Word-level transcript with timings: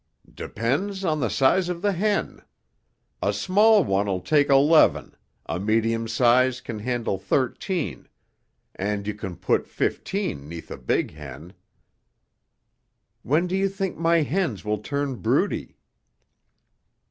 "Depends 0.33 1.05
on 1.05 1.19
the 1.19 1.29
size 1.29 1.69
of 1.69 1.83
the 1.83 1.91
hen. 1.91 2.41
A 3.21 3.31
small 3.31 3.83
one'll 3.83 4.19
take 4.21 4.49
eleven, 4.49 5.13
a 5.45 5.59
medium 5.59 6.07
size 6.07 6.59
can 6.59 6.79
handle 6.79 7.19
thirteen 7.19 8.07
and 8.73 9.05
you 9.05 9.13
can 9.13 9.35
put 9.35 9.67
fifteen 9.67 10.49
'neath 10.49 10.71
a 10.71 10.77
big 10.77 11.13
hen." 11.13 11.53
"When 13.21 13.45
do 13.45 13.55
you 13.55 13.69
think 13.69 13.95
my 13.95 14.23
hens 14.23 14.65
will 14.65 14.79
turn 14.79 15.17
broody?" 15.17 15.77